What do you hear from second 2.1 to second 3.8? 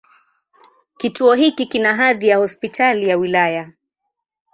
ya Hospitali ya wilaya.